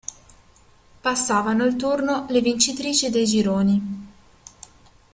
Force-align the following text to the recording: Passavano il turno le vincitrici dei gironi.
Passavano 0.99 1.63
il 1.63 1.75
turno 1.75 2.25
le 2.29 2.41
vincitrici 2.41 3.11
dei 3.11 3.27
gironi. 3.27 4.09